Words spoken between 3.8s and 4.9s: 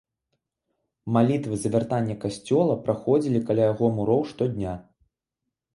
муроў штодня.